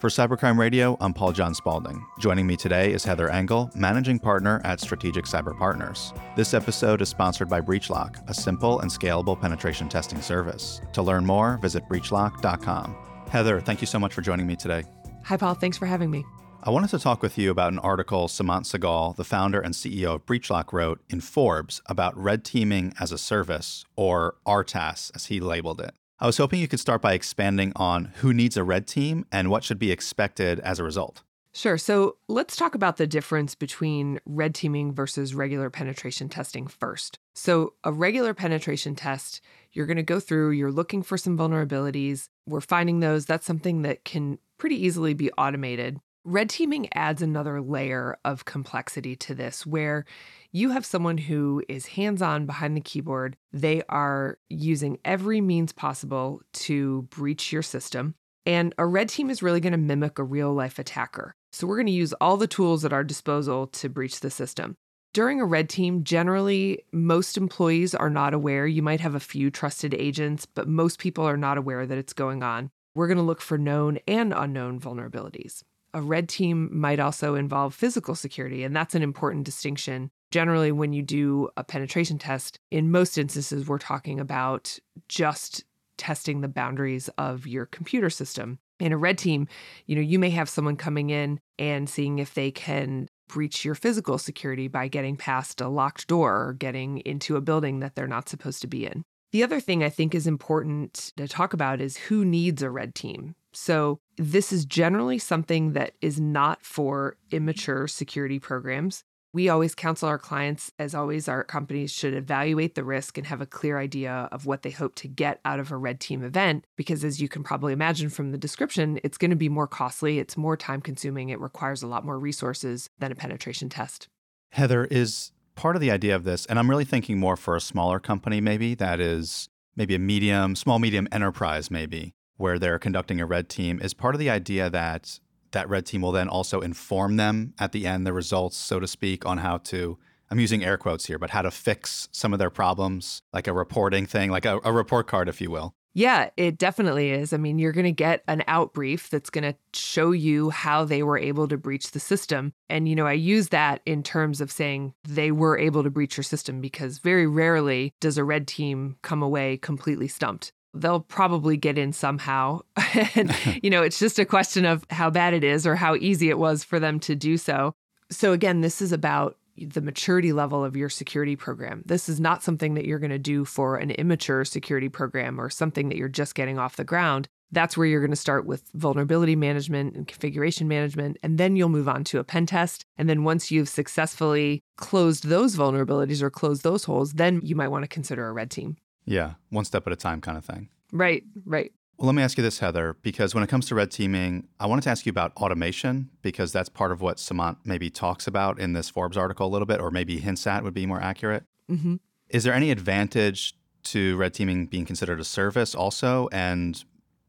For 0.00 0.10
Cybercrime 0.10 0.58
Radio, 0.58 0.98
I'm 1.00 1.14
Paul 1.14 1.32
John 1.32 1.54
Spaulding. 1.54 2.04
Joining 2.18 2.46
me 2.46 2.54
today 2.54 2.92
is 2.92 3.02
Heather 3.02 3.30
Engel, 3.30 3.70
managing 3.74 4.18
partner 4.18 4.60
at 4.62 4.78
Strategic 4.78 5.24
Cyber 5.24 5.56
Partners. 5.56 6.12
This 6.36 6.52
episode 6.52 7.00
is 7.00 7.08
sponsored 7.08 7.48
by 7.48 7.62
Breachlock, 7.62 8.22
a 8.28 8.34
simple 8.34 8.80
and 8.80 8.90
scalable 8.90 9.40
penetration 9.40 9.88
testing 9.88 10.20
service. 10.20 10.82
To 10.92 11.02
learn 11.02 11.24
more, 11.24 11.58
visit 11.62 11.82
breachlock.com. 11.88 12.94
Heather, 13.30 13.58
thank 13.58 13.80
you 13.80 13.86
so 13.86 13.98
much 13.98 14.12
for 14.12 14.20
joining 14.20 14.46
me 14.46 14.54
today. 14.54 14.84
Hi, 15.24 15.38
Paul. 15.38 15.54
Thanks 15.54 15.78
for 15.78 15.86
having 15.86 16.10
me. 16.10 16.26
I 16.62 16.68
wanted 16.68 16.90
to 16.90 16.98
talk 16.98 17.22
with 17.22 17.38
you 17.38 17.50
about 17.50 17.72
an 17.72 17.78
article 17.78 18.28
Samant 18.28 18.66
Sehgal, 18.66 19.16
the 19.16 19.24
founder 19.24 19.60
and 19.60 19.72
CEO 19.72 20.16
of 20.16 20.26
Breachlock, 20.26 20.74
wrote 20.74 21.00
in 21.08 21.22
Forbes 21.22 21.80
about 21.86 22.14
red 22.18 22.44
teaming 22.44 22.92
as 23.00 23.12
a 23.12 23.18
service, 23.18 23.86
or 23.96 24.36
RTAS, 24.46 25.10
as 25.14 25.26
he 25.26 25.40
labeled 25.40 25.80
it. 25.80 25.94
I 26.18 26.26
was 26.26 26.38
hoping 26.38 26.60
you 26.60 26.68
could 26.68 26.80
start 26.80 27.02
by 27.02 27.12
expanding 27.12 27.72
on 27.76 28.06
who 28.16 28.32
needs 28.32 28.56
a 28.56 28.64
red 28.64 28.86
team 28.86 29.26
and 29.30 29.50
what 29.50 29.64
should 29.64 29.78
be 29.78 29.92
expected 29.92 30.60
as 30.60 30.78
a 30.78 30.84
result. 30.84 31.22
Sure. 31.52 31.78
So 31.78 32.16
let's 32.28 32.56
talk 32.56 32.74
about 32.74 32.96
the 32.96 33.06
difference 33.06 33.54
between 33.54 34.20
red 34.26 34.54
teaming 34.54 34.92
versus 34.92 35.34
regular 35.34 35.70
penetration 35.70 36.28
testing 36.28 36.66
first. 36.66 37.18
So, 37.34 37.74
a 37.84 37.92
regular 37.92 38.34
penetration 38.34 38.94
test, 38.94 39.40
you're 39.72 39.86
going 39.86 39.96
to 39.98 40.02
go 40.02 40.20
through, 40.20 40.50
you're 40.50 40.72
looking 40.72 41.02
for 41.02 41.18
some 41.18 41.36
vulnerabilities. 41.36 42.28
We're 42.46 42.60
finding 42.60 43.00
those. 43.00 43.26
That's 43.26 43.46
something 43.46 43.82
that 43.82 44.04
can 44.04 44.38
pretty 44.58 44.82
easily 44.84 45.14
be 45.14 45.30
automated. 45.32 45.98
Red 46.28 46.50
teaming 46.50 46.88
adds 46.92 47.22
another 47.22 47.60
layer 47.60 48.18
of 48.24 48.44
complexity 48.44 49.14
to 49.14 49.32
this 49.32 49.64
where 49.64 50.04
you 50.50 50.70
have 50.70 50.84
someone 50.84 51.18
who 51.18 51.62
is 51.68 51.86
hands 51.86 52.20
on 52.20 52.46
behind 52.46 52.76
the 52.76 52.80
keyboard. 52.80 53.36
They 53.52 53.84
are 53.88 54.40
using 54.48 54.98
every 55.04 55.40
means 55.40 55.70
possible 55.70 56.40
to 56.54 57.02
breach 57.10 57.52
your 57.52 57.62
system. 57.62 58.16
And 58.44 58.74
a 58.76 58.86
red 58.86 59.08
team 59.08 59.30
is 59.30 59.40
really 59.40 59.60
going 59.60 59.70
to 59.70 59.78
mimic 59.78 60.18
a 60.18 60.24
real 60.24 60.52
life 60.52 60.80
attacker. 60.80 61.36
So 61.52 61.64
we're 61.64 61.76
going 61.76 61.86
to 61.86 61.92
use 61.92 62.12
all 62.14 62.36
the 62.36 62.48
tools 62.48 62.84
at 62.84 62.92
our 62.92 63.04
disposal 63.04 63.68
to 63.68 63.88
breach 63.88 64.18
the 64.18 64.30
system. 64.30 64.74
During 65.14 65.40
a 65.40 65.46
red 65.46 65.68
team, 65.68 66.02
generally, 66.02 66.82
most 66.92 67.36
employees 67.36 67.94
are 67.94 68.10
not 68.10 68.34
aware. 68.34 68.66
You 68.66 68.82
might 68.82 69.00
have 69.00 69.14
a 69.14 69.20
few 69.20 69.48
trusted 69.52 69.94
agents, 69.94 70.44
but 70.44 70.66
most 70.66 70.98
people 70.98 71.24
are 71.24 71.36
not 71.36 71.56
aware 71.56 71.86
that 71.86 71.98
it's 71.98 72.12
going 72.12 72.42
on. 72.42 72.70
We're 72.96 73.06
going 73.06 73.16
to 73.18 73.22
look 73.22 73.40
for 73.40 73.58
known 73.58 74.00
and 74.08 74.34
unknown 74.36 74.80
vulnerabilities. 74.80 75.62
A 75.96 76.02
red 76.02 76.28
team 76.28 76.68
might 76.78 77.00
also 77.00 77.36
involve 77.36 77.74
physical 77.74 78.14
security, 78.14 78.64
and 78.64 78.76
that's 78.76 78.94
an 78.94 79.02
important 79.02 79.44
distinction. 79.44 80.10
Generally, 80.30 80.72
when 80.72 80.92
you 80.92 81.00
do 81.00 81.48
a 81.56 81.64
penetration 81.64 82.18
test, 82.18 82.60
in 82.70 82.90
most 82.90 83.16
instances, 83.16 83.66
we're 83.66 83.78
talking 83.78 84.20
about 84.20 84.78
just 85.08 85.64
testing 85.96 86.42
the 86.42 86.48
boundaries 86.48 87.08
of 87.16 87.46
your 87.46 87.64
computer 87.64 88.10
system. 88.10 88.58
In 88.78 88.92
a 88.92 88.98
red 88.98 89.16
team, 89.16 89.48
you 89.86 89.96
know, 89.96 90.02
you 90.02 90.18
may 90.18 90.28
have 90.28 90.50
someone 90.50 90.76
coming 90.76 91.08
in 91.08 91.40
and 91.58 91.88
seeing 91.88 92.18
if 92.18 92.34
they 92.34 92.50
can 92.50 93.08
breach 93.26 93.64
your 93.64 93.74
physical 93.74 94.18
security 94.18 94.68
by 94.68 94.88
getting 94.88 95.16
past 95.16 95.62
a 95.62 95.68
locked 95.70 96.08
door 96.08 96.48
or 96.48 96.52
getting 96.52 96.98
into 97.06 97.36
a 97.36 97.40
building 97.40 97.80
that 97.80 97.94
they're 97.94 98.06
not 98.06 98.28
supposed 98.28 98.60
to 98.60 98.66
be 98.66 98.84
in. 98.84 99.02
The 99.32 99.42
other 99.42 99.60
thing 99.60 99.82
I 99.82 99.88
think 99.88 100.14
is 100.14 100.26
important 100.26 101.12
to 101.16 101.26
talk 101.26 101.54
about 101.54 101.80
is 101.80 101.96
who 101.96 102.22
needs 102.22 102.62
a 102.62 102.70
red 102.70 102.94
team. 102.94 103.34
So, 103.56 104.00
this 104.18 104.52
is 104.52 104.66
generally 104.66 105.18
something 105.18 105.72
that 105.72 105.94
is 106.02 106.20
not 106.20 106.62
for 106.64 107.16
immature 107.30 107.88
security 107.88 108.38
programs. 108.38 109.02
We 109.32 109.48
always 109.48 109.74
counsel 109.74 110.08
our 110.08 110.18
clients, 110.18 110.70
as 110.78 110.94
always, 110.94 111.26
our 111.26 111.42
companies 111.42 111.90
should 111.90 112.12
evaluate 112.12 112.74
the 112.74 112.84
risk 112.84 113.16
and 113.16 113.26
have 113.26 113.40
a 113.40 113.46
clear 113.46 113.78
idea 113.78 114.28
of 114.30 114.44
what 114.44 114.62
they 114.62 114.70
hope 114.70 114.94
to 114.96 115.08
get 115.08 115.40
out 115.44 115.58
of 115.58 115.72
a 115.72 115.76
red 115.78 116.00
team 116.00 116.22
event. 116.22 116.66
Because, 116.76 117.02
as 117.02 117.20
you 117.22 117.28
can 117.28 117.42
probably 117.42 117.72
imagine 117.72 118.10
from 118.10 118.30
the 118.30 118.38
description, 118.38 119.00
it's 119.02 119.16
going 119.16 119.30
to 119.30 119.36
be 119.36 119.48
more 119.48 119.66
costly, 119.66 120.18
it's 120.18 120.36
more 120.36 120.56
time 120.58 120.82
consuming, 120.82 121.30
it 121.30 121.40
requires 121.40 121.82
a 121.82 121.86
lot 121.86 122.04
more 122.04 122.18
resources 122.18 122.90
than 122.98 123.10
a 123.10 123.14
penetration 123.14 123.70
test. 123.70 124.08
Heather, 124.52 124.84
is 124.84 125.32
part 125.54 125.76
of 125.76 125.80
the 125.80 125.90
idea 125.90 126.14
of 126.14 126.24
this, 126.24 126.44
and 126.44 126.58
I'm 126.58 126.68
really 126.68 126.84
thinking 126.84 127.18
more 127.18 127.36
for 127.36 127.56
a 127.56 127.60
smaller 127.62 128.00
company, 128.00 128.42
maybe 128.42 128.74
that 128.74 129.00
is 129.00 129.48
maybe 129.76 129.94
a 129.94 129.98
medium, 129.98 130.56
small, 130.56 130.78
medium 130.78 131.08
enterprise, 131.10 131.70
maybe, 131.70 132.12
where 132.36 132.58
they're 132.58 132.78
conducting 132.78 133.20
a 133.20 133.26
red 133.26 133.48
team, 133.48 133.80
is 133.82 133.94
part 133.94 134.14
of 134.14 134.18
the 134.18 134.30
idea 134.30 134.70
that 134.70 135.18
that 135.52 135.68
red 135.68 135.86
team 135.86 136.02
will 136.02 136.12
then 136.12 136.28
also 136.28 136.60
inform 136.60 137.16
them 137.16 137.54
at 137.58 137.72
the 137.72 137.86
end, 137.86 138.06
the 138.06 138.12
results, 138.12 138.56
so 138.56 138.78
to 138.78 138.86
speak, 138.86 139.24
on 139.24 139.38
how 139.38 139.58
to, 139.58 139.98
I'm 140.30 140.40
using 140.40 140.64
air 140.64 140.76
quotes 140.76 141.06
here, 141.06 141.18
but 141.18 141.30
how 141.30 141.42
to 141.42 141.50
fix 141.50 142.08
some 142.12 142.32
of 142.32 142.38
their 142.38 142.50
problems, 142.50 143.22
like 143.32 143.46
a 143.46 143.52
reporting 143.52 144.06
thing, 144.06 144.30
like 144.30 144.44
a, 144.44 144.60
a 144.64 144.72
report 144.72 145.06
card, 145.06 145.28
if 145.28 145.40
you 145.40 145.50
will. 145.50 145.74
Yeah, 145.94 146.28
it 146.36 146.58
definitely 146.58 147.10
is. 147.10 147.32
I 147.32 147.38
mean, 147.38 147.58
you're 147.58 147.72
going 147.72 147.84
to 147.86 147.90
get 147.90 148.22
an 148.28 148.44
out 148.46 148.74
brief 148.74 149.08
that's 149.08 149.30
going 149.30 149.44
to 149.44 149.56
show 149.72 150.10
you 150.10 150.50
how 150.50 150.84
they 150.84 151.02
were 151.02 151.16
able 151.16 151.48
to 151.48 151.56
breach 151.56 151.92
the 151.92 152.00
system. 152.00 152.52
And, 152.68 152.86
you 152.86 152.94
know, 152.94 153.06
I 153.06 153.14
use 153.14 153.48
that 153.48 153.80
in 153.86 154.02
terms 154.02 154.42
of 154.42 154.52
saying 154.52 154.92
they 155.04 155.30
were 155.30 155.58
able 155.58 155.82
to 155.84 155.88
breach 155.88 156.18
your 156.18 156.24
system 156.24 156.60
because 156.60 156.98
very 156.98 157.26
rarely 157.26 157.94
does 157.98 158.18
a 158.18 158.24
red 158.24 158.46
team 158.46 158.98
come 159.00 159.22
away 159.22 159.56
completely 159.56 160.06
stumped 160.06 160.52
they'll 160.80 161.00
probably 161.00 161.56
get 161.56 161.78
in 161.78 161.92
somehow. 161.92 162.60
and, 163.14 163.34
you 163.62 163.70
know, 163.70 163.82
it's 163.82 163.98
just 163.98 164.18
a 164.18 164.24
question 164.24 164.64
of 164.64 164.84
how 164.90 165.10
bad 165.10 165.34
it 165.34 165.44
is 165.44 165.66
or 165.66 165.76
how 165.76 165.94
easy 165.96 166.30
it 166.30 166.38
was 166.38 166.64
for 166.64 166.78
them 166.78 167.00
to 167.00 167.14
do 167.14 167.36
so. 167.36 167.74
So, 168.10 168.32
again, 168.32 168.60
this 168.60 168.80
is 168.80 168.92
about 168.92 169.36
the 169.56 169.80
maturity 169.80 170.32
level 170.32 170.64
of 170.64 170.76
your 170.76 170.88
security 170.88 171.34
program. 171.34 171.82
This 171.86 172.08
is 172.08 172.20
not 172.20 172.42
something 172.42 172.74
that 172.74 172.84
you're 172.84 172.98
going 172.98 173.10
to 173.10 173.18
do 173.18 173.44
for 173.44 173.76
an 173.78 173.90
immature 173.92 174.44
security 174.44 174.88
program 174.88 175.40
or 175.40 175.48
something 175.50 175.88
that 175.88 175.96
you're 175.96 176.08
just 176.08 176.34
getting 176.34 176.58
off 176.58 176.76
the 176.76 176.84
ground. 176.84 177.28
That's 177.52 177.76
where 177.76 177.86
you're 177.86 178.00
going 178.00 178.10
to 178.10 178.16
start 178.16 178.44
with 178.44 178.64
vulnerability 178.74 179.36
management 179.36 179.94
and 179.94 180.06
configuration 180.06 180.66
management, 180.66 181.16
and 181.22 181.38
then 181.38 181.54
you'll 181.54 181.68
move 181.68 181.88
on 181.88 182.02
to 182.04 182.18
a 182.18 182.24
pen 182.24 182.44
test. 182.44 182.84
And 182.98 183.08
then 183.08 183.22
once 183.22 183.50
you've 183.50 183.68
successfully 183.68 184.62
closed 184.76 185.28
those 185.28 185.56
vulnerabilities 185.56 186.22
or 186.22 186.30
closed 186.30 186.64
those 186.64 186.84
holes, 186.84 187.12
then 187.12 187.40
you 187.44 187.54
might 187.54 187.68
want 187.68 187.84
to 187.84 187.88
consider 187.88 188.28
a 188.28 188.32
red 188.32 188.50
team. 188.50 188.76
Yeah, 189.06 189.34
one 189.50 189.64
step 189.64 189.86
at 189.86 189.92
a 189.92 189.96
time 189.96 190.20
kind 190.20 190.36
of 190.36 190.44
thing. 190.44 190.68
Right, 190.92 191.22
right. 191.44 191.72
Well, 191.98 192.06
let 192.06 192.14
me 192.14 192.22
ask 192.22 192.36
you 192.36 192.42
this, 192.42 192.58
Heather, 192.58 192.96
because 193.00 193.34
when 193.34 193.42
it 193.42 193.46
comes 193.46 193.66
to 193.68 193.74
red 193.74 193.90
teaming, 193.90 194.48
I 194.60 194.66
wanted 194.66 194.82
to 194.82 194.90
ask 194.90 195.06
you 195.06 195.10
about 195.10 195.32
automation 195.36 196.10
because 196.20 196.52
that's 196.52 196.68
part 196.68 196.92
of 196.92 197.00
what 197.00 197.16
Samant 197.16 197.56
maybe 197.64 197.88
talks 197.88 198.26
about 198.26 198.58
in 198.58 198.74
this 198.74 198.90
Forbes 198.90 199.16
article 199.16 199.46
a 199.46 199.48
little 199.48 199.66
bit, 199.66 199.80
or 199.80 199.90
maybe 199.90 200.18
hints 200.18 200.46
at 200.46 200.62
would 200.62 200.74
be 200.74 200.84
more 200.84 201.00
accurate. 201.00 201.44
Mm-hmm. 201.70 201.96
Is 202.28 202.44
there 202.44 202.52
any 202.52 202.70
advantage 202.70 203.54
to 203.84 204.16
red 204.16 204.34
teaming 204.34 204.66
being 204.66 204.84
considered 204.84 205.20
a 205.20 205.24
service 205.24 205.74
also, 205.74 206.28
and 206.32 206.84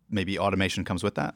maybe 0.10 0.38
automation 0.38 0.84
comes 0.84 1.02
with 1.02 1.16
that? 1.16 1.36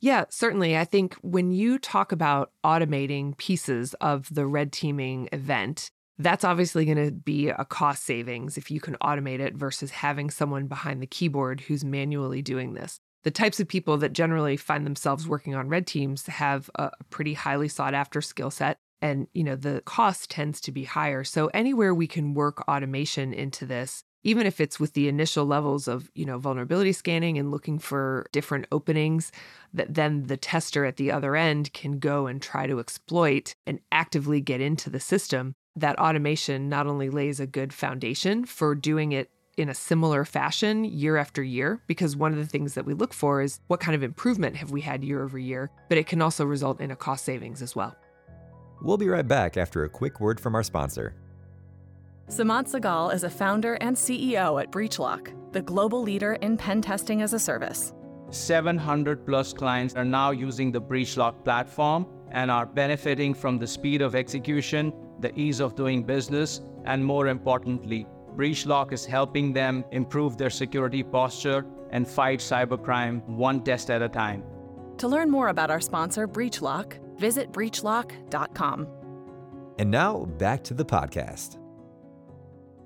Yeah, 0.00 0.24
certainly. 0.30 0.76
I 0.76 0.84
think 0.84 1.14
when 1.22 1.52
you 1.52 1.78
talk 1.78 2.10
about 2.10 2.50
automating 2.64 3.36
pieces 3.36 3.94
of 4.00 4.34
the 4.34 4.46
red 4.46 4.72
teaming 4.72 5.28
event, 5.30 5.92
that's 6.18 6.44
obviously 6.44 6.84
going 6.84 7.04
to 7.04 7.10
be 7.10 7.48
a 7.48 7.64
cost 7.64 8.04
savings 8.04 8.56
if 8.56 8.70
you 8.70 8.80
can 8.80 8.96
automate 9.02 9.40
it 9.40 9.54
versus 9.54 9.90
having 9.90 10.30
someone 10.30 10.66
behind 10.66 11.02
the 11.02 11.06
keyboard 11.06 11.60
who's 11.60 11.84
manually 11.84 12.42
doing 12.42 12.74
this. 12.74 12.98
The 13.24 13.30
types 13.30 13.60
of 13.60 13.68
people 13.68 13.96
that 13.98 14.12
generally 14.12 14.56
find 14.56 14.84
themselves 14.84 15.28
working 15.28 15.54
on 15.54 15.68
red 15.68 15.86
teams 15.86 16.26
have 16.26 16.70
a 16.74 16.90
pretty 17.10 17.34
highly 17.34 17.68
sought 17.68 17.94
after 17.94 18.20
skill 18.20 18.50
set 18.50 18.78
and 19.00 19.26
you 19.32 19.42
know 19.42 19.56
the 19.56 19.82
cost 19.84 20.30
tends 20.30 20.60
to 20.62 20.72
be 20.72 20.84
higher. 20.84 21.24
So 21.24 21.48
anywhere 21.48 21.94
we 21.94 22.06
can 22.06 22.34
work 22.34 22.66
automation 22.68 23.32
into 23.32 23.66
this 23.66 24.02
even 24.24 24.46
if 24.46 24.60
it's 24.60 24.78
with 24.78 24.92
the 24.92 25.08
initial 25.08 25.44
levels 25.44 25.88
of 25.88 26.10
you 26.14 26.24
know 26.24 26.38
vulnerability 26.38 26.92
scanning 26.92 27.38
and 27.38 27.50
looking 27.50 27.78
for 27.78 28.26
different 28.32 28.66
openings 28.72 29.32
that 29.72 29.94
then 29.94 30.24
the 30.24 30.36
tester 30.36 30.84
at 30.84 30.96
the 30.96 31.10
other 31.10 31.36
end 31.36 31.72
can 31.72 31.98
go 31.98 32.26
and 32.26 32.40
try 32.40 32.66
to 32.66 32.80
exploit 32.80 33.54
and 33.66 33.80
actively 33.90 34.40
get 34.40 34.60
into 34.60 34.90
the 34.90 35.00
system 35.00 35.54
that 35.76 35.98
automation 35.98 36.68
not 36.68 36.86
only 36.86 37.08
lays 37.08 37.40
a 37.40 37.46
good 37.46 37.72
foundation 37.72 38.44
for 38.44 38.74
doing 38.74 39.12
it 39.12 39.30
in 39.56 39.68
a 39.68 39.74
similar 39.74 40.24
fashion 40.24 40.84
year 40.84 41.16
after 41.16 41.42
year, 41.42 41.82
because 41.86 42.16
one 42.16 42.32
of 42.32 42.38
the 42.38 42.46
things 42.46 42.74
that 42.74 42.86
we 42.86 42.94
look 42.94 43.12
for 43.12 43.42
is 43.42 43.60
what 43.66 43.80
kind 43.80 43.94
of 43.94 44.02
improvement 44.02 44.56
have 44.56 44.70
we 44.70 44.80
had 44.80 45.04
year 45.04 45.22
over 45.22 45.38
year, 45.38 45.70
but 45.88 45.98
it 45.98 46.06
can 46.06 46.22
also 46.22 46.44
result 46.44 46.80
in 46.80 46.90
a 46.90 46.96
cost 46.96 47.24
savings 47.24 47.60
as 47.60 47.76
well. 47.76 47.94
We'll 48.80 48.96
be 48.96 49.08
right 49.08 49.26
back 49.26 49.56
after 49.56 49.84
a 49.84 49.88
quick 49.88 50.20
word 50.20 50.40
from 50.40 50.54
our 50.54 50.62
sponsor. 50.62 51.14
Samant 52.28 52.68
Sehgal 52.68 53.14
is 53.14 53.24
a 53.24 53.30
founder 53.30 53.74
and 53.74 53.94
CEO 53.94 54.60
at 54.60 54.72
Breachlock, 54.72 55.34
the 55.52 55.60
global 55.60 56.02
leader 56.02 56.34
in 56.34 56.56
pen 56.56 56.80
testing 56.80 57.20
as 57.20 57.34
a 57.34 57.38
service. 57.38 57.92
700 58.30 59.26
plus 59.26 59.52
clients 59.52 59.94
are 59.94 60.04
now 60.04 60.30
using 60.30 60.72
the 60.72 60.80
Breachlock 60.80 61.44
platform 61.44 62.06
and 62.32 62.50
are 62.50 62.66
benefiting 62.66 63.32
from 63.34 63.58
the 63.58 63.66
speed 63.66 64.02
of 64.02 64.14
execution 64.14 64.92
the 65.20 65.38
ease 65.38 65.60
of 65.60 65.74
doing 65.74 66.02
business, 66.02 66.60
and 66.84 67.04
more 67.04 67.28
importantly, 67.28 68.06
Breachlock 68.36 68.92
is 68.92 69.06
helping 69.06 69.52
them 69.52 69.84
improve 69.92 70.36
their 70.36 70.50
security 70.50 71.02
posture 71.02 71.64
and 71.90 72.08
fight 72.08 72.40
cybercrime 72.40 73.24
one 73.26 73.62
test 73.62 73.90
at 73.90 74.02
a 74.02 74.08
time. 74.08 74.42
To 74.98 75.08
learn 75.08 75.30
more 75.30 75.48
about 75.48 75.70
our 75.70 75.80
sponsor, 75.80 76.26
Breachlock, 76.26 76.98
visit 77.18 77.52
breachlock.com. 77.52 78.88
And 79.78 79.90
now 79.90 80.24
back 80.24 80.64
to 80.64 80.74
the 80.74 80.84
podcast. 80.84 81.58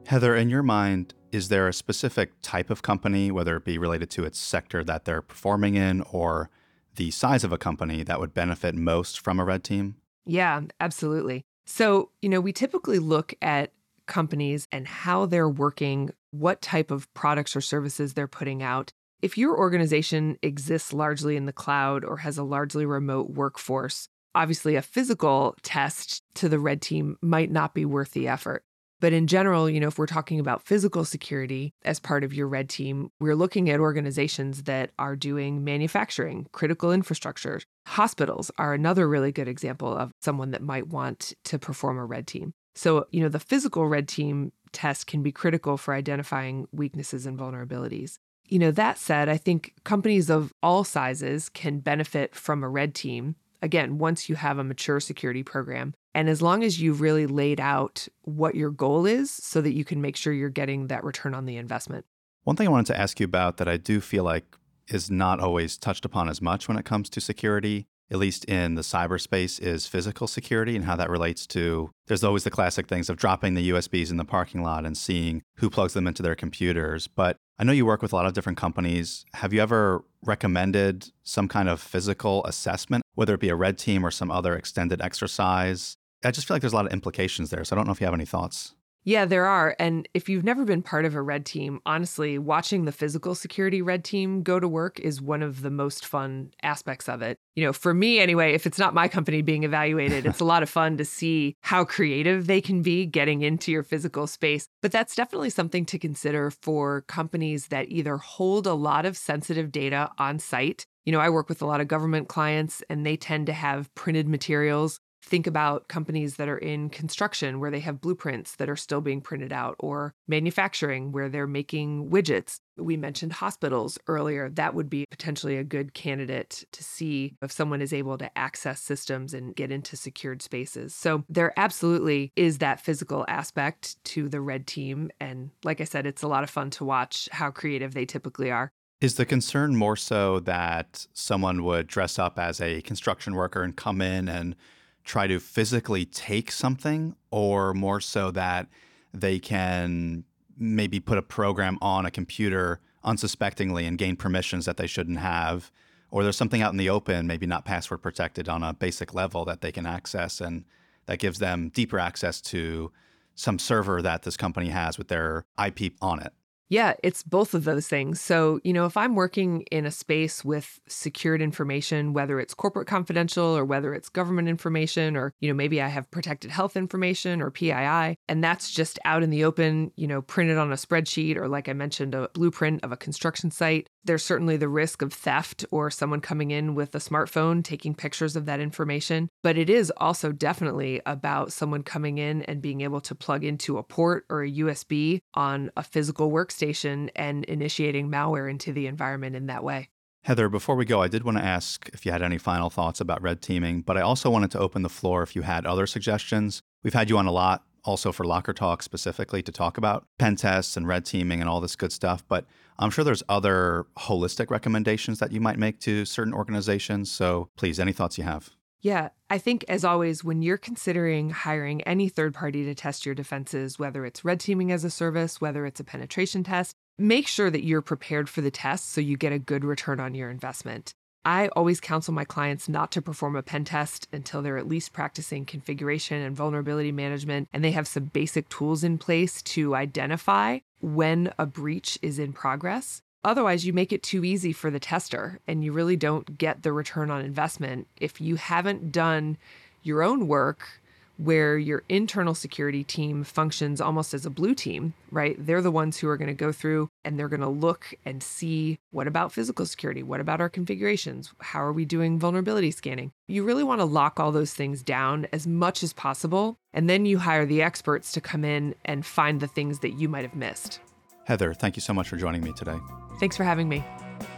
Heather, 0.07 0.37
in 0.37 0.51
your 0.51 0.63
mind, 0.63 1.15
is 1.33 1.49
there 1.49 1.69
a 1.69 1.73
specific 1.73 2.33
type 2.43 2.71
of 2.71 2.83
company, 2.83 3.31
whether 3.31 3.57
it 3.57 3.65
be 3.65 3.79
related 3.79 4.11
to 4.11 4.25
its 4.25 4.39
sector 4.39 4.85
that 4.85 5.05
they're 5.05 5.23
performing 5.23 5.75
in 5.75 6.03
or 6.03 6.49
the 6.97 7.11
size 7.11 7.45
of 7.45 7.53
a 7.53 7.59
company 7.59 8.03
that 8.03 8.21
would 8.21 8.35
benefit 8.35 8.75
most 8.75 9.21
from 9.21 9.39
a 9.39 9.45
red 9.45 9.65
team? 9.65 9.97
Yeah, 10.25 10.63
absolutely. 10.81 11.45
So, 11.67 12.11
you 12.23 12.29
know, 12.29 12.41
we 12.41 12.53
typically 12.53 12.99
look 12.99 13.35
at 13.41 13.73
companies 14.07 14.69
and 14.71 14.87
how 14.87 15.27
they're 15.27 15.49
working, 15.49 16.11
what 16.31 16.63
type 16.63 16.91
of 16.91 17.13
products 17.15 17.57
or 17.57 17.61
services 17.61 18.15
they're 18.15 18.29
putting 18.29 18.63
out. 18.63 18.93
If 19.23 19.39
your 19.39 19.57
organization 19.59 20.39
exists 20.43 20.93
largely 20.93 21.37
in 21.37 21.47
the 21.47 21.53
cloud 21.53 22.05
or 22.05 22.19
has 22.19 22.39
a 22.39 22.45
largely 22.45 22.87
remote 22.87 23.31
workforce, 23.31 24.09
obviously 24.35 24.77
a 24.77 24.83
physical 24.83 25.57
test 25.63 26.23
to 26.35 26.49
the 26.49 26.59
red 26.59 26.83
team 26.83 27.17
might 27.23 27.51
not 27.51 27.75
be 27.75 27.85
worth 27.85 28.13
the 28.13 28.29
effort. 28.29 28.63
But 29.01 29.13
in 29.13 29.27
general, 29.27 29.69
you 29.69 29.81
know, 29.81 29.89
if 29.89 29.99
we're 29.99 30.07
talking 30.07 30.41
about 30.41 30.63
physical 30.63 31.05
security 31.05 31.75
as 31.85 32.01
part 32.01 32.25
of 32.25 32.33
your 32.33 32.49
red 32.49 32.69
team, 32.69 33.11
we're 33.21 33.37
looking 33.37 33.69
at 33.69 33.81
organizations 33.81 34.63
that 34.63 34.91
are 34.99 35.17
doing 35.17 35.65
manufacturing, 35.65 36.47
critical 36.53 36.93
infrastructure. 36.93 37.61
Hospitals 37.87 38.51
are 38.59 38.73
another 38.73 39.09
really 39.09 39.33
good 39.33 39.49
example 39.49 39.95
of 39.95 40.13
someone 40.23 40.51
that 40.53 40.63
might 40.63 40.89
want 40.89 41.35
to 41.45 41.59
perform 41.59 41.99
a 41.99 42.05
red 42.07 42.27
team. 42.27 42.55
So, 42.75 43.07
you 43.11 43.23
know, 43.23 43.29
the 43.29 43.41
physical 43.41 43.87
red 43.87 44.09
team 44.09 44.53
test 44.73 45.07
can 45.07 45.23
be 45.23 45.33
critical 45.33 45.77
for 45.77 45.95
identifying 45.95 46.67
weaknesses 46.73 47.27
and 47.27 47.39
vulnerabilities. 47.39 48.19
You 48.49 48.59
know, 48.59 48.71
that 48.73 48.99
said, 48.99 49.29
I 49.29 49.39
think 49.39 49.75
companies 49.85 50.31
of 50.31 50.53
all 50.63 50.85
sizes 50.85 51.49
can 51.49 51.81
benefit 51.81 52.35
from 52.35 52.63
a 52.63 52.69
red 52.69 52.95
team. 52.95 53.37
Again, 53.63 53.99
once 53.99 54.29
you 54.29 54.37
have 54.37 54.59
a 54.59 54.65
mature 54.65 55.01
security 55.01 55.43
program, 55.43 55.95
and 56.17 56.31
as 56.31 56.41
long 56.41 56.65
as 56.65 56.81
you've 56.81 57.03
really 57.03 57.27
laid 57.27 57.61
out 57.61 58.09
what 58.23 58.55
your 58.55 58.71
goal 58.71 59.05
is 59.05 59.31
so 59.31 59.61
that 59.61 59.75
you 59.75 59.85
can 59.85 60.01
make 60.01 60.17
sure 60.17 60.33
you're 60.33 60.49
getting 60.49 60.87
that 60.87 61.05
return 61.05 61.35
on 61.35 61.45
the 61.45 61.59
investment. 61.59 62.07
One 62.45 62.57
thing 62.57 62.67
I 62.67 62.71
wanted 62.71 62.87
to 62.87 62.99
ask 62.99 63.21
you 63.21 63.25
about 63.25 63.59
that 63.59 63.69
I 63.69 63.77
do 63.77 64.01
feel 64.01 64.25
like 64.25 64.57
is 64.89 65.11
not 65.11 65.41
always 65.41 65.77
touched 65.77 66.07
upon 66.07 66.31
as 66.31 66.41
much 66.41 66.69
when 66.69 66.79
it 66.79 66.87
comes 66.87 67.11
to 67.11 67.21
security, 67.21 67.87
at 68.11 68.17
least 68.17 68.47
in 68.47 68.77
the 68.77 68.81
cyberspace, 68.81 69.61
is 69.61 69.87
physical 69.87 70.27
security 70.27 70.75
and 70.75 70.87
how 70.87 70.97
that 70.97 71.11
relates 71.11 71.47
to. 71.49 71.91
There's 72.07 72.25
always 72.25 72.45
the 72.45 72.51
classic 72.51 72.87
things 72.87 73.11
of 73.11 73.19
dropping 73.19 73.53
the 73.53 73.69
USBs 73.69 74.11
in 74.11 74.17
the 74.17 74.25
parking 74.25 74.63
lot 74.63 74.87
and 74.87 74.97
seeing 74.97 75.43
who 75.57 75.69
plugs 75.69 75.93
them 75.93 76.07
into 76.07 76.23
their 76.23 76.35
computers. 76.35 77.09
But 77.09 77.37
I 77.59 77.65
know 77.65 77.73
you 77.73 77.85
work 77.85 78.01
with 78.01 78.15
a 78.15 78.17
lot 78.17 78.25
of 78.25 78.33
different 78.33 78.57
companies. 78.57 79.27
Have 79.35 79.53
you 79.53 79.61
ever 79.61 80.03
recommended 80.23 81.11
some 81.25 81.47
kind 81.47 81.69
of 81.69 81.79
physical 81.79 82.43
assessment, 82.47 83.03
whether 83.17 83.35
it 83.35 83.41
be 83.41 83.51
a 83.51 83.55
red 83.55 83.77
team 83.77 84.03
or 84.03 84.11
some 84.11 84.31
other 84.31 84.57
extended 84.57 85.03
exercise 85.03 85.99
I 86.25 86.31
just 86.31 86.47
feel 86.47 86.55
like 86.55 86.63
there's 86.63 86.73
a 86.73 86.77
lot 86.77 86.87
of 86.87 86.93
implications 86.93 87.51
there. 87.51 87.65
So 87.65 87.75
I 87.75 87.77
don't 87.77 87.87
know 87.87 87.93
if 87.93 88.01
you 88.01 88.07
have 88.07 88.15
any 88.15 88.25
thoughts. 88.25 88.75
Yeah, 89.07 89.25
there 89.25 89.47
are. 89.47 89.77
And 89.79 90.09
if 90.15 90.29
you've 90.29 90.43
never 90.43 90.65
been 90.65 90.83
part 90.83 91.05
of 91.05 91.15
a 91.15 91.23
red 91.23 91.47
team, 91.47 91.79
honestly, 91.87 92.39
watching 92.39 92.87
the 92.87 92.93
physical 92.93 93.37
security 93.37 93.81
red 93.81 94.03
team 94.03 94.43
go 94.43 94.59
to 94.59 94.67
work 94.67 94.99
is 94.99 95.23
one 95.23 95.45
of 95.45 95.63
the 95.63 95.71
most 95.71 96.05
fun 96.05 96.51
aspects 96.65 97.09
of 97.09 97.23
it. 97.23 97.39
You 97.55 97.65
know, 97.65 97.73
for 97.73 97.95
me 97.95 98.19
anyway, 98.19 98.53
if 98.53 98.67
it's 98.67 98.81
not 98.81 98.95
my 98.95 99.07
company 99.07 99.43
being 99.43 99.63
evaluated, 99.63 100.27
it's 100.27 100.41
a 100.41 100.45
lot 100.45 100.65
of 100.65 100.69
fun 100.69 100.97
to 100.97 101.05
see 101.05 101.55
how 101.61 101.85
creative 101.85 102.49
they 102.49 102.61
can 102.61 102.83
be 102.83 103.07
getting 103.07 103.43
into 103.43 103.71
your 103.71 103.85
physical 103.85 104.27
space. 104.27 104.67
But 104.83 104.91
that's 104.91 105.15
definitely 105.15 105.51
something 105.51 105.87
to 105.87 106.01
consider 106.01 106.51
for 106.51 107.03
companies 107.03 107.69
that 107.69 107.89
either 107.89 108.17
hold 108.17 108.67
a 108.67 108.75
lot 108.75 109.07
of 109.07 109.17
sensitive 109.17 109.71
data 109.71 110.11
on 110.19 110.41
site. 110.41 110.85
You 111.05 111.13
know, 111.13 111.21
I 111.21 111.31
work 111.31 111.49
with 111.49 111.63
a 111.63 111.67
lot 111.67 111.81
of 111.81 111.87
government 111.87 112.27
clients 112.27 112.83
and 112.91 113.07
they 113.07 113.17
tend 113.17 113.47
to 113.47 113.53
have 113.53 113.95
printed 113.95 114.27
materials 114.27 114.99
think 115.23 115.47
about 115.47 115.89
companies 115.89 116.37
that 116.37 116.49
are 116.49 116.59
in 116.59 116.89
construction 116.89 117.61
where 117.61 117.71
they 117.71 117.81
have 117.81 118.01
blueprints 118.01 118.57
that 118.57 118.69
are 118.69 118.77
still 118.77 119.01
being 119.01 119.21
printed 119.21 119.53
out, 119.53 119.77
or 119.79 120.15
manufacturing 120.29 121.13
where 121.13 121.29
they're 121.29 121.47
making 121.47 122.11
widgets. 122.11 122.61
We 122.77 122.97
mentioned 122.97 123.33
hospitals 123.33 123.99
earlier. 124.07 124.51
That 124.51 124.75
would 124.75 124.91
be 124.91 125.07
potentially 125.11 125.57
a 125.57 125.65
good 125.65 125.95
candidate 125.95 126.65
to 126.73 126.85
see 126.85 127.35
if 127.43 127.51
someone 127.51 127.83
is 127.83 127.93
able 127.93 128.19
to 128.19 128.39
access 128.39 128.81
systems 128.81 129.35
and 129.35 129.57
get 129.57 129.73
into 129.73 129.97
secured 129.97 130.43
spaces. 130.43 130.95
So, 130.95 131.25
there 131.29 131.53
absolutely 131.57 132.33
is 132.37 132.59
that 132.59 132.81
physical 132.81 133.25
aspect 133.29 134.03
to 134.05 134.29
the 134.29 134.41
red 134.41 134.67
team. 134.67 135.11
And 135.21 135.51
like 135.65 135.81
I 135.81 135.85
said, 135.85 136.07
it's 136.07 136.23
a 136.23 136.29
lot 136.29 136.45
of 136.45 136.51
fun 136.51 136.71
to 136.71 136.85
watch 136.85 137.29
how 137.33 137.51
creative 137.51 137.95
they 137.95 138.07
typically 138.07 138.51
are. 138.51 138.71
Is 139.01 139.17
the 139.17 139.27
concern 139.27 139.77
more 139.77 139.97
so 139.97 140.41
that 140.41 141.07
someone 141.13 141.65
would 141.65 141.87
dress 141.87 142.19
up 142.19 142.39
as 142.39 142.61
a 142.61 142.81
construction 142.83 143.35
worker 143.35 143.63
and 143.63 143.77
come 143.77 144.01
in 144.01 144.29
and 144.29 144.57
try 145.07 145.27
to 145.27 145.41
physically 145.41 146.05
take 146.05 146.53
something, 146.53 147.17
or 147.31 147.73
more 147.73 148.01
so 148.01 148.31
that 148.33 148.67
they 149.15 149.39
can 149.39 150.25
maybe 150.59 151.01
put 151.01 151.17
a 151.17 151.23
program 151.23 151.79
on 151.81 152.05
a 152.05 152.11
computer 152.11 152.81
unsuspectingly 153.05 153.87
and 153.87 153.97
gain 153.97 154.17
permissions 154.17 154.67
that 154.67 154.77
they 154.77 154.87
shouldn't 154.87 155.19
have? 155.19 155.71
Or 156.11 156.23
there's 156.23 156.37
something 156.37 156.61
out 156.61 156.73
in 156.73 156.77
the 156.77 156.91
open, 156.91 157.27
maybe 157.27 157.47
not 157.47 157.65
password 157.65 158.03
protected 158.03 158.49
on 158.49 158.63
a 158.63 158.75
basic 158.75 159.15
level 159.15 159.45
that 159.45 159.61
they 159.61 159.73
can 159.73 159.87
access 159.87 160.41
and 160.41 160.65
that 161.07 161.21
gives 161.21 161.39
them 161.39 161.71
deeper 161.71 161.99
access 161.99 162.41
to 162.41 162.93
some 163.37 163.59
server 163.59 164.03
that 164.03 164.23
this 164.23 164.37
company 164.37 164.71
has 164.71 164.99
with 164.99 165.09
their 165.09 165.45
IP 165.65 165.93
on 166.03 166.21
it. 166.21 166.33
Yeah, 166.69 166.95
it's 167.05 167.23
both 167.23 167.55
of 167.55 167.63
those 167.63 167.87
things. 167.87 168.21
So, 168.21 168.59
you 168.65 168.73
know, 168.73 168.87
if 168.87 168.97
I'm 168.97 169.15
working 169.15 169.63
in 169.71 169.87
a 169.87 169.91
space 169.93 170.45
with 170.45 170.81
secured 170.89 171.41
information, 171.41 172.13
whether 172.13 172.41
it's 172.41 172.55
corporate 172.55 172.89
confidential 172.89 173.57
or 173.57 173.65
whether 173.65 173.95
it's 173.95 174.09
government 174.09 174.49
information, 174.49 175.17
or, 175.17 175.33
you 175.41 175.49
know, 175.49 175.55
maybe 175.55 175.81
I 175.81 175.87
have 175.87 176.11
protected 176.11 176.51
health 176.51 176.77
information 176.77 177.41
or 177.41 177.53
PII, 177.53 178.17
and 178.29 178.43
that's 178.43 178.73
just 178.73 178.99
out 179.05 179.23
in 179.23 179.31
the 179.31 179.45
open, 179.45 179.93
you 179.95 180.09
know, 180.09 180.23
printed 180.23 180.59
on 180.59 180.73
a 180.73 180.77
spreadsheet 180.77 181.37
or, 181.37 181.47
like 181.49 181.69
I 181.69 181.73
mentioned, 181.73 182.17
a 182.17 182.29
blueprint 182.35 182.83
of 182.83 182.91
a 182.91 182.97
construction 182.97 183.53
site, 183.53 183.89
there's 184.07 184.25
certainly 184.25 184.57
the 184.57 184.69
risk 184.69 185.03
of 185.03 185.13
theft 185.13 185.65
or 185.71 185.91
someone 185.91 186.21
coming 186.21 186.51
in 186.51 186.75
with 186.75 186.95
a 186.95 186.99
smartphone 186.99 187.63
taking 187.63 187.95
pictures 187.95 188.37
of 188.37 188.47
that 188.47 188.61
information. 188.61 189.29
But 189.43 189.59
it 189.59 189.69
is 189.69 189.93
also 189.97 190.33
definitely 190.33 191.01
about 191.07 191.53
someone 191.53 191.83
coming 191.83 192.19
in 192.19 192.43
and 192.43 192.63
being 192.63 192.81
able 192.81 193.01
to 193.03 193.15
plug 193.15 193.45
into 193.45 193.79
a 193.79 193.83
port 193.83 194.25
or 194.31 194.43
a 194.43 194.51
USB 194.51 195.21
on 195.35 195.71
a 195.77 195.83
physical 195.83 196.31
workstation 196.31 197.11
and 197.15 197.45
initiating 197.45 198.11
malware 198.11 198.51
into 198.51 198.73
the 198.73 198.87
environment 198.87 199.37
in 199.37 199.47
that 199.47 199.65
way. 199.65 199.89
Heather, 200.25 200.49
before 200.49 200.75
we 200.75 200.85
go, 200.85 201.03
I 201.03 201.07
did 201.07 201.23
want 201.23 201.39
to 201.39 201.45
ask 201.45 201.89
if 201.93 202.05
you 202.05 202.11
had 202.11 202.23
any 202.23 202.39
final 202.39 202.69
thoughts 202.69 203.01
about 203.01 203.23
red 203.23 203.41
teaming, 203.41 203.83
but 203.83 203.97
I 203.97 204.01
also 204.01 204.29
wanted 204.29 204.51
to 204.53 204.59
open 204.59 204.83
the 204.83 204.89
floor 204.89 205.23
if 205.23 205.37
you 205.37 205.43
had 205.43 205.67
other 205.67 205.87
suggestions. 205.87 206.63
We've 206.83 206.95
had 206.95 207.09
you 207.09 207.19
on 207.19 207.27
a 207.27 207.33
lot 207.33 207.65
also 207.87 208.13
for 208.13 208.25
Locker 208.25 208.53
Talk 208.53 208.83
specifically 208.83 209.43
to 209.43 209.53
talk 209.53 209.79
about 209.79 210.07
pen 210.19 210.37
tests 210.37 210.77
and 210.77 210.87
red 210.87 211.05
teaming 211.05 211.41
and 211.41 211.49
all 211.49 211.61
this 211.61 211.77
good 211.77 211.93
stuff. 211.93 212.25
But 212.29 212.45
I'm 212.79 212.91
sure 212.91 213.05
there's 213.05 213.23
other 213.29 213.87
holistic 213.97 214.51
recommendations 214.51 215.19
that 215.21 215.33
you 215.33 215.41
might 215.41 215.59
make 215.59 215.81
to 215.81 216.05
certain 216.05 216.35
organizations. 216.35 217.11
So 217.11 217.49
please, 217.57 217.81
any 217.81 217.93
thoughts 217.93 218.19
you 218.19 218.25
have? 218.25 218.51
Yeah, 218.81 219.09
I 219.31 219.39
think 219.39 219.65
as 219.69 219.85
always, 219.85 220.23
when 220.23 220.43
you're 220.43 220.59
considering 220.59 221.31
hiring 221.31 221.83
any 221.83 222.09
third 222.09 222.35
party 222.35 222.65
to 222.65 222.75
test 222.75 223.07
your 223.07 223.15
defenses, 223.15 223.79
whether 223.79 224.05
it's 224.05 224.25
red 224.25 224.39
teaming 224.39 224.71
as 224.71 224.85
a 224.85 224.91
service, 224.91 225.41
whether 225.41 225.65
it's 225.67 225.81
a 225.81 225.85
penetration 225.85 226.45
test, 226.45 226.75
make 226.99 227.27
sure 227.27 227.51
that 227.51 227.65
you're 227.65 227.83
prepared 227.83 228.29
for 228.29 228.43
the 228.43 228.51
test 228.51 228.91
so 228.91 229.01
you 229.01 229.17
get 229.17 229.33
a 229.33 229.39
good 229.39 229.65
return 229.65 229.99
on 229.99 230.15
your 230.15 230.31
investment. 230.31 230.93
I 231.27 231.49
always 231.57 231.81
counsel 231.81 232.15
my 232.15 232.25
clients 232.25 232.69
not 232.69 232.93
to 232.93 233.03
perform 233.03 233.35
a 233.35 233.43
pen 233.43 233.65
test 233.65 234.07
until 234.13 234.43
they're 234.43 234.59
at 234.59 234.69
least 234.69 234.93
practicing 234.93 235.45
configuration 235.45 236.23
and 236.23 236.37
vulnerability 236.37 236.93
management 236.93 237.49
and 237.53 237.65
they 237.65 237.73
have 237.73 237.89
some 237.89 238.05
basic 238.05 238.49
tools 238.49 238.85
in 238.85 238.97
place 238.97 239.43
to 239.43 239.75
identify 239.75 240.61
when 240.81 241.33
a 241.37 241.45
breach 241.45 241.99
is 242.01 242.21
in 242.21 242.33
progress. 242.33 243.03
Otherwise, 243.25 243.67
you 243.67 243.73
make 243.73 243.93
it 243.93 244.05
too 244.05 244.25
easy 244.25 244.53
for 244.53 244.71
the 244.71 244.79
tester 244.79 245.41
and 245.49 245.65
you 245.65 245.73
really 245.73 245.97
don't 245.97 246.39
get 246.39 246.63
the 246.63 246.73
return 246.73 247.11
on 247.11 247.25
investment 247.25 247.89
if 248.01 248.21
you 248.21 248.37
haven't 248.37 248.93
done 248.93 249.37
your 249.83 250.05
own 250.05 250.29
work 250.29 250.81
where 251.19 251.57
your 251.57 251.83
internal 251.89 252.35
security 252.35 252.85
team 252.85 253.25
functions 253.25 253.81
almost 253.81 254.15
as 254.15 254.27
a 254.27 254.31
blue 254.31 254.55
team, 254.55 254.95
right? 255.11 255.37
They're 255.39 255.63
the 255.63 255.71
ones 255.71 255.99
who 255.99 256.09
are 256.09 256.17
going 256.17 256.29
to 256.29 256.35
go 256.35 256.53
through 256.53 256.89
and 257.05 257.19
they're 257.19 257.29
going 257.29 257.41
to 257.41 257.49
look 257.49 257.95
and 258.05 258.23
see 258.23 258.79
what 258.91 259.07
about 259.07 259.33
physical 259.33 259.67
security? 259.67 260.03
What 260.03 260.21
about 260.21 260.41
our 260.41 260.49
configurations? 260.49 261.33
How 261.41 261.63
are 261.63 261.73
we 261.73 261.85
doing 261.85 262.19
vulnerability 262.19 262.71
scanning? 262.71 263.13
You 263.29 263.45
really 263.45 263.65
want 263.65 263.81
to 263.81 263.87
lock 263.87 264.21
all 264.21 264.33
those 264.33 264.55
things 264.55 264.83
down 264.83 265.27
as 265.33 265.47
much 265.47 265.83
as 265.83 265.93
possible. 265.93 266.57
And 266.73 266.91
then 266.91 267.07
you 267.07 267.19
hire 267.19 267.47
the 267.47 267.63
experts 267.63 268.13
to 268.13 268.21
come 268.21 268.45
in 268.45 268.75
and 268.85 269.05
find 269.05 269.41
the 269.41 269.47
things 269.47 269.81
that 269.81 269.95
you 269.95 270.09
might 270.09 270.25
have 270.25 270.37
missed. 270.37 270.81
Heather, 271.25 271.55
thank 271.55 271.77
you 271.77 271.83
so 271.83 271.93
much 271.93 272.09
for 272.09 272.17
joining 272.17 272.43
me 272.43 272.53
today. 272.53 272.79
Thanks 273.19 273.37
for 273.37 273.45
having 273.45 273.69
me. 273.69 273.85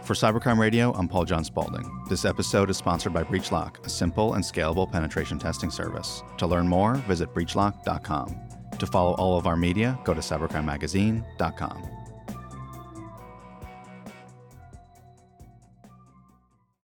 For 0.09 0.15
Cybercrime 0.15 0.57
Radio, 0.57 0.91
I'm 0.93 1.07
Paul 1.07 1.25
John 1.25 1.43
Spaulding. 1.43 1.87
This 2.09 2.25
episode 2.25 2.71
is 2.71 2.77
sponsored 2.77 3.13
by 3.13 3.23
Breachlock, 3.23 3.85
a 3.85 3.89
simple 3.89 4.33
and 4.33 4.43
scalable 4.43 4.91
penetration 4.91 5.37
testing 5.37 5.69
service. 5.69 6.23
To 6.39 6.47
learn 6.47 6.67
more, 6.67 6.95
visit 6.95 7.31
breachlock.com. 7.31 8.35
To 8.79 8.87
follow 8.87 9.13
all 9.17 9.37
of 9.37 9.45
our 9.45 9.55
media, 9.55 9.99
go 10.05 10.15
to 10.15 10.19
cybercrimemagazine.com. 10.19 11.98